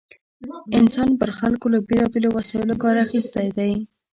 [0.79, 3.71] انسان پر خلکو له بېلا بېلو وسایلو کار اخیستی دی.